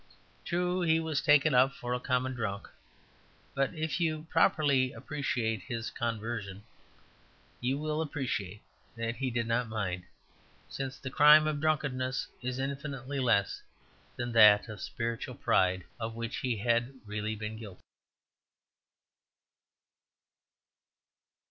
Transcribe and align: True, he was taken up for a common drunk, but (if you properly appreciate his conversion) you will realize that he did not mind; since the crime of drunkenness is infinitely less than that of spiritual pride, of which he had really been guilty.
True, 0.43 0.81
he 0.81 0.99
was 0.99 1.21
taken 1.21 1.53
up 1.53 1.75
for 1.75 1.93
a 1.93 1.99
common 1.99 2.33
drunk, 2.33 2.67
but 3.53 3.71
(if 3.75 3.99
you 3.99 4.25
properly 4.31 4.91
appreciate 4.93 5.61
his 5.61 5.91
conversion) 5.91 6.63
you 7.59 7.77
will 7.77 8.03
realize 8.03 8.59
that 8.95 9.17
he 9.17 9.29
did 9.29 9.45
not 9.45 9.69
mind; 9.69 10.01
since 10.67 10.97
the 10.97 11.11
crime 11.11 11.45
of 11.45 11.61
drunkenness 11.61 12.25
is 12.41 12.57
infinitely 12.57 13.19
less 13.19 13.61
than 14.15 14.31
that 14.31 14.67
of 14.69 14.81
spiritual 14.81 15.35
pride, 15.35 15.83
of 15.99 16.15
which 16.15 16.37
he 16.37 16.57
had 16.57 16.95
really 17.05 17.35
been 17.35 17.55
guilty. 17.59 17.83